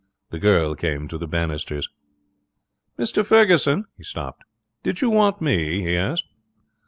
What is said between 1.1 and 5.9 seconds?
the banisters. 'Mr Ferguson!' He stopped. 'Did you want me?'